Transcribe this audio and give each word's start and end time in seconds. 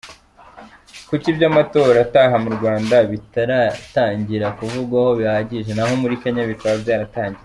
Kuki 1.07 1.27
iby’amatora 1.33 1.97
ataha 2.07 2.35
mu 2.43 2.49
Rwanda 2.57 2.95
bitaratangira 3.11 4.47
kuvugwaho 4.57 5.11
bihagije, 5.19 5.71
naho 5.73 5.93
muri 6.01 6.15
Kenya 6.21 6.43
bikaba 6.51 6.75
byaratangiye 6.83 7.39